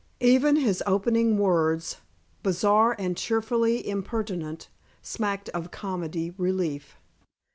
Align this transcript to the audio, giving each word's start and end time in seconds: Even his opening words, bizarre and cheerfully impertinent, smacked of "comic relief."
Even 0.23 0.55
his 0.55 0.81
opening 0.87 1.37
words, 1.37 1.97
bizarre 2.41 2.95
and 2.97 3.15
cheerfully 3.15 3.87
impertinent, 3.87 4.67
smacked 5.03 5.47
of 5.49 5.69
"comic 5.69 6.33
relief." 6.39 6.95